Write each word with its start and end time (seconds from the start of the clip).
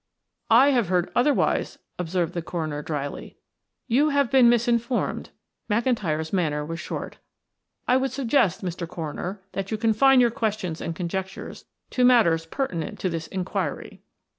"I 0.49 0.69
have 0.71 0.87
heard 0.87 1.11
otherwise," 1.15 1.77
observed 1.99 2.33
the 2.33 2.41
coroner 2.41 2.81
dryly. 2.81 3.37
"You 3.87 4.09
have 4.09 4.31
been 4.31 4.49
misinformed," 4.49 5.29
McIntyre's 5.69 6.33
manner 6.33 6.65
was 6.65 6.79
short. 6.79 7.19
"I 7.87 7.97
would 7.97 8.11
suggest, 8.11 8.63
Mr. 8.65 8.87
Coroner, 8.87 9.41
that 9.51 9.69
you 9.69 9.77
confine 9.77 10.19
your 10.19 10.31
questions 10.31 10.81
and 10.81 10.95
conjectures 10.95 11.65
to 11.91 12.03
matters 12.03 12.47
pertinent 12.47 12.97
to 12.97 13.09
this 13.09 13.27
inquiry." 13.27 14.01